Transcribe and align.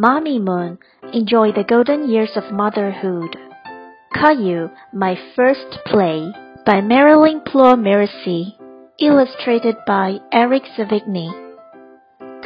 Mommy 0.00 0.38
Moon, 0.38 0.78
enjoy 1.12 1.50
the 1.50 1.64
golden 1.64 2.08
years 2.08 2.30
of 2.36 2.52
motherhood. 2.52 3.36
Caillou, 4.14 4.70
My 4.92 5.18
First 5.34 5.76
Play 5.86 6.30
by 6.64 6.80
Marilyn 6.80 7.40
Pleau-Murissi, 7.40 8.54
illustrated 9.00 9.74
by 9.88 10.18
Eric 10.30 10.62
Sevigny. 10.78 11.32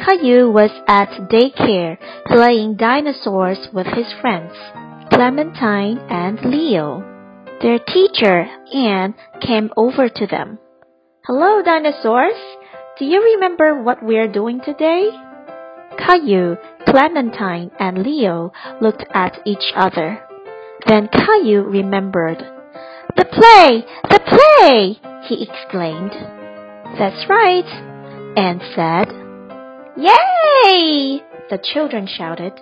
Caillou 0.03 0.49
was 0.49 0.71
at 0.87 1.29
daycare 1.29 1.99
playing 2.25 2.77
dinosaurs 2.77 3.67
with 3.71 3.85
his 3.85 4.11
friends, 4.19 4.53
Clementine 5.11 5.99
and 6.09 6.43
Leo. 6.43 7.03
Their 7.61 7.77
teacher, 7.77 8.47
Anne, 8.73 9.13
came 9.41 9.69
over 9.77 10.09
to 10.09 10.25
them. 10.25 10.57
Hello, 11.27 11.61
dinosaurs! 11.61 12.33
Do 12.97 13.05
you 13.05 13.21
remember 13.21 13.83
what 13.83 14.01
we're 14.01 14.27
doing 14.27 14.59
today? 14.65 15.11
Caillou, 15.97 16.57
Clementine, 16.87 17.71
and 17.79 18.03
Leo 18.03 18.51
looked 18.81 19.05
at 19.13 19.39
each 19.45 19.71
other. 19.75 20.21
Then 20.87 21.07
Caillou 21.07 21.63
remembered. 21.63 22.39
The 23.15 23.25
play! 23.25 23.85
The 24.09 24.19
play! 24.19 24.99
he 25.27 25.43
exclaimed. 25.43 26.11
That's 26.97 27.27
right, 27.29 27.65
Anne 28.37 28.61
said. 28.75 29.07
Yay! 29.97 31.21
The 31.49 31.59
children 31.73 32.07
shouted. 32.07 32.53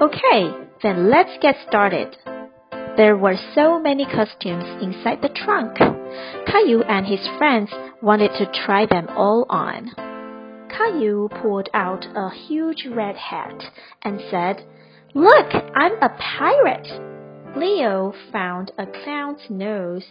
Okay, 0.00 0.54
then 0.82 1.10
let's 1.10 1.36
get 1.42 1.56
started. 1.68 2.16
There 2.96 3.16
were 3.16 3.36
so 3.54 3.78
many 3.78 4.04
costumes 4.04 4.64
inside 4.82 5.22
the 5.22 5.28
trunk. 5.28 5.78
Caillou 6.46 6.82
and 6.82 7.06
his 7.06 7.26
friends 7.38 7.70
wanted 8.02 8.32
to 8.38 8.52
try 8.64 8.86
them 8.86 9.08
all 9.16 9.46
on. 9.48 9.90
Caillou 10.80 11.28
pulled 11.28 11.68
out 11.74 12.06
a 12.16 12.30
huge 12.30 12.86
red 12.90 13.14
hat 13.14 13.62
and 14.02 14.18
said, 14.30 14.64
Look, 15.14 15.52
I'm 15.74 15.92
a 16.00 16.16
pirate. 16.18 16.88
Leo 17.54 18.14
found 18.32 18.72
a 18.78 18.86
clown's 18.86 19.42
nose 19.50 20.04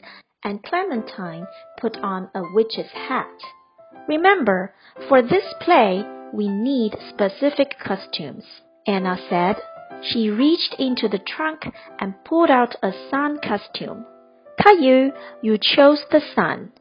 and 0.44 0.62
Clementine 0.62 1.48
put 1.82 1.98
on 1.98 2.30
a 2.36 2.44
witch's 2.54 2.92
hat. 2.92 3.36
Remember, 4.08 4.76
for 5.08 5.24
this 5.24 5.46
play, 5.60 6.04
we 6.34 6.48
need 6.48 6.96
specific 7.10 7.74
costumes, 7.84 8.44
Anna 8.86 9.18
said. 9.28 9.56
She 10.04 10.30
reached 10.30 10.76
into 10.78 11.08
the 11.08 11.20
trunk 11.20 11.66
and 12.00 12.24
pulled 12.24 12.52
out 12.52 12.76
a 12.84 12.92
sun 13.10 13.40
costume. 13.40 14.06
Caillou, 14.64 15.14
you 15.42 15.58
chose 15.60 16.04
the 16.12 16.22
sun. 16.36 16.74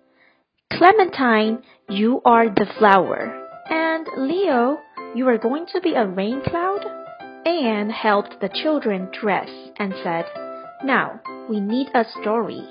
Clementine, 0.71 1.63
you 1.89 2.21
are 2.27 2.51
the 2.51 2.67
flower. 2.79 3.48
And 3.71 4.07
Leo, 4.17 4.79
you 5.15 5.29
are 5.29 5.39
going 5.39 5.67
to 5.73 5.81
be 5.81 5.95
a 5.95 6.07
rain 6.07 6.43
cloud? 6.43 6.85
Anne 7.45 7.91
helped 7.91 8.41
the 8.41 8.49
children 8.49 9.09
dress 9.21 9.49
and 9.79 9.95
said, 10.03 10.25
Now, 10.85 11.21
we 11.49 11.61
need 11.61 11.89
a 11.95 12.05
story. 12.21 12.63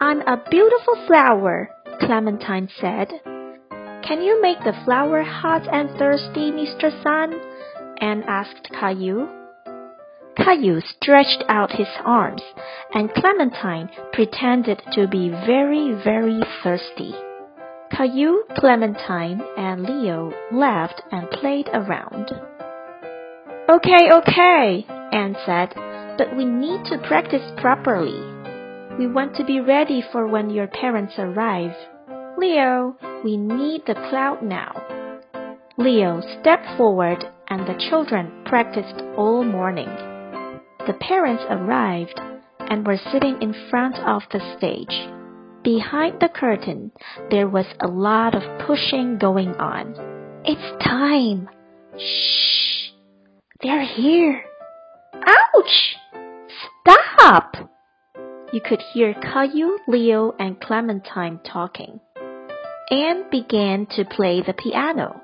I'm 0.00 0.20
a 0.22 0.42
beautiful 0.50 1.06
flower, 1.06 1.70
Clementine 2.00 2.68
said. 2.80 3.08
Can 4.02 4.22
you 4.22 4.42
make 4.42 4.58
the 4.64 4.78
flower 4.84 5.22
hot 5.22 5.66
and 5.72 5.88
thirsty, 5.98 6.50
Mr. 6.50 6.90
Sun? 7.02 7.40
Anne 7.98 8.24
asked 8.26 8.68
Caillou. 8.72 9.28
Caillou 10.36 10.80
stretched 10.80 11.44
out 11.48 11.70
his 11.70 11.88
arms, 12.04 12.42
and 12.94 13.12
Clementine 13.14 13.88
pretended 14.12 14.82
to 14.92 15.06
be 15.06 15.28
very, 15.28 15.92
very 16.02 16.40
thirsty. 16.62 17.14
Caillou, 17.96 18.44
Clementine, 18.56 19.42
and 19.56 19.82
Leo 19.82 20.32
laughed 20.50 21.02
and 21.10 21.30
played 21.30 21.68
around. 21.74 22.32
Okay, 23.68 24.10
okay, 24.10 24.86
Anne 25.12 25.36
said, 25.44 25.74
but 26.16 26.34
we 26.34 26.46
need 26.46 26.84
to 26.86 27.06
practice 27.06 27.42
properly. 27.58 28.18
We 28.98 29.06
want 29.06 29.36
to 29.36 29.44
be 29.44 29.60
ready 29.60 30.02
for 30.10 30.26
when 30.26 30.48
your 30.48 30.68
parents 30.68 31.14
arrive. 31.18 31.76
Leo, 32.38 32.96
we 33.24 33.36
need 33.36 33.82
the 33.86 33.94
cloud 33.94 34.42
now. 34.42 34.72
Leo 35.76 36.22
stepped 36.40 36.76
forward 36.78 37.24
and 37.48 37.66
the 37.66 37.88
children 37.90 38.42
practiced 38.46 39.02
all 39.16 39.44
morning. 39.44 39.88
The 40.86 40.96
parents 40.98 41.44
arrived 41.50 42.18
and 42.58 42.86
were 42.86 42.98
sitting 43.12 43.40
in 43.42 43.54
front 43.70 43.96
of 43.98 44.22
the 44.32 44.40
stage. 44.56 45.21
Behind 45.64 46.18
the 46.18 46.28
curtain, 46.28 46.90
there 47.30 47.46
was 47.46 47.66
a 47.80 47.86
lot 47.86 48.34
of 48.34 48.66
pushing 48.66 49.18
going 49.18 49.54
on. 49.56 49.94
It's 50.44 50.84
time! 50.84 51.48
Shh! 51.96 52.90
They're 53.62 53.84
here! 53.84 54.42
Ouch! 55.14 55.96
Stop! 56.80 57.54
You 58.52 58.60
could 58.60 58.82
hear 58.92 59.14
Caillou, 59.14 59.78
Leo, 59.86 60.34
and 60.36 60.60
Clementine 60.60 61.38
talking. 61.44 62.00
Anne 62.90 63.30
began 63.30 63.86
to 63.94 64.04
play 64.04 64.42
the 64.42 64.54
piano. 64.54 65.20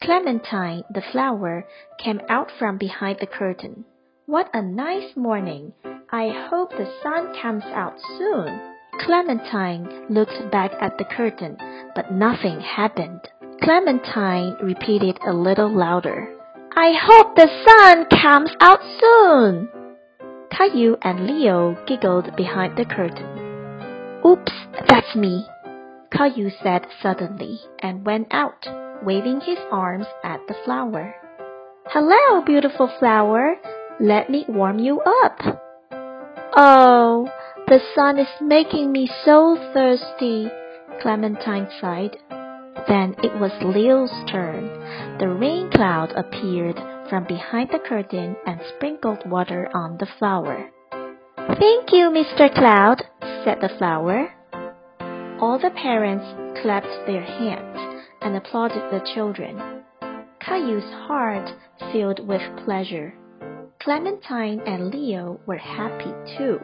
Clementine, 0.00 0.84
the 0.88 1.02
flower, 1.10 1.66
came 1.98 2.20
out 2.28 2.52
from 2.60 2.78
behind 2.78 3.18
the 3.20 3.26
curtain. 3.26 3.84
What 4.26 4.50
a 4.54 4.62
nice 4.62 5.16
morning! 5.16 5.72
I 6.12 6.28
hope 6.48 6.70
the 6.70 6.88
sun 7.02 7.34
comes 7.42 7.64
out 7.64 7.96
soon. 8.16 8.77
Clementine 8.98 10.06
looked 10.10 10.50
back 10.50 10.72
at 10.80 10.98
the 10.98 11.04
curtain, 11.04 11.56
but 11.94 12.12
nothing 12.12 12.60
happened. 12.60 13.20
Clementine 13.62 14.56
repeated 14.62 15.18
a 15.26 15.32
little 15.32 15.70
louder. 15.70 16.28
I 16.76 16.92
hope 17.00 17.34
the 17.34 17.48
sun 17.66 18.06
comes 18.22 18.50
out 18.60 18.80
soon. 19.00 19.68
Caillou 20.50 20.96
and 21.02 21.26
Leo 21.26 21.76
giggled 21.86 22.34
behind 22.36 22.76
the 22.76 22.84
curtain. 22.84 23.26
Oops, 24.24 24.52
that's 24.88 25.14
me, 25.14 25.46
Caillou 26.10 26.50
said 26.62 26.86
suddenly 27.02 27.60
and 27.80 28.04
went 28.04 28.28
out, 28.32 28.66
waving 29.02 29.40
his 29.40 29.58
arms 29.70 30.06
at 30.24 30.40
the 30.48 30.54
flower. 30.64 31.14
Hello, 31.86 32.42
beautiful 32.44 32.90
flower, 32.98 33.54
let 34.00 34.30
me 34.30 34.44
warm 34.48 34.78
you 34.78 35.00
up. 35.00 35.38
Oh, 36.56 37.28
the 37.68 37.80
sun 37.94 38.18
is 38.18 38.28
making 38.40 38.90
me 38.90 39.06
so 39.26 39.54
thirsty, 39.74 40.50
Clementine 41.02 41.68
sighed. 41.82 42.16
Then 42.88 43.14
it 43.22 43.38
was 43.38 43.52
Leo's 43.62 44.10
turn. 44.30 44.66
The 45.18 45.28
rain 45.28 45.70
cloud 45.70 46.12
appeared 46.16 46.80
from 47.10 47.24
behind 47.24 47.68
the 47.70 47.78
curtain 47.78 48.36
and 48.46 48.58
sprinkled 48.74 49.28
water 49.28 49.68
on 49.74 49.98
the 49.98 50.08
flower. 50.18 50.70
Thank 51.36 51.92
you, 51.92 52.08
Mr. 52.08 52.52
Cloud, 52.54 53.02
said 53.44 53.60
the 53.60 53.74
flower. 53.76 54.32
All 55.38 55.58
the 55.58 55.70
parents 55.70 56.24
clapped 56.62 57.06
their 57.06 57.22
hands 57.22 58.02
and 58.22 58.34
applauded 58.34 58.82
the 58.90 59.06
children. 59.14 59.84
Caillou's 60.40 60.90
heart 61.06 61.50
filled 61.92 62.26
with 62.26 62.42
pleasure. 62.64 63.12
Clementine 63.78 64.60
and 64.60 64.90
Leo 64.90 65.38
were 65.46 65.58
happy 65.58 66.14
too. 66.38 66.60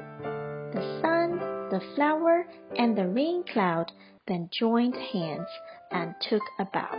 The 0.75 1.01
sun, 1.01 1.39
the 1.71 1.81
flower, 1.95 2.47
and 2.77 2.99
the 2.99 3.07
rain 3.07 3.45
cloud 3.45 3.93
then 4.27 4.49
joined 4.51 4.97
hands 4.97 5.49
and 5.93 6.17
took 6.21 6.43
a 6.59 6.65
bow. 6.65 6.91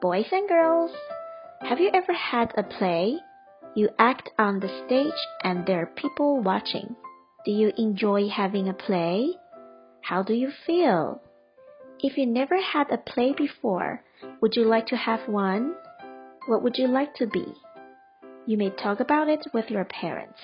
Boys 0.00 0.26
and 0.32 0.48
girls, 0.48 0.90
have 1.60 1.78
you 1.78 1.90
ever 1.94 2.12
had 2.12 2.52
a 2.56 2.64
play? 2.64 3.18
You 3.76 3.90
act 3.96 4.30
on 4.40 4.58
the 4.58 4.82
stage 4.84 5.20
and 5.44 5.64
there 5.64 5.82
are 5.82 5.86
people 5.86 6.42
watching. 6.42 6.96
Do 7.44 7.52
you 7.52 7.72
enjoy 7.78 8.28
having 8.28 8.68
a 8.68 8.74
play? 8.74 9.36
How 10.00 10.24
do 10.24 10.34
you 10.34 10.50
feel? 10.66 11.22
If 12.00 12.18
you 12.18 12.26
never 12.26 12.60
had 12.60 12.90
a 12.90 12.98
play 12.98 13.32
before, 13.32 14.02
would 14.40 14.56
you 14.56 14.64
like 14.64 14.88
to 14.88 14.96
have 14.96 15.28
one? 15.28 15.76
What 16.48 16.64
would 16.64 16.76
you 16.76 16.88
like 16.88 17.14
to 17.14 17.28
be? 17.28 17.54
You 18.46 18.56
may 18.56 18.70
talk 18.70 18.98
about 18.98 19.28
it 19.28 19.46
with 19.54 19.70
your 19.70 19.84
parents. 19.84 20.40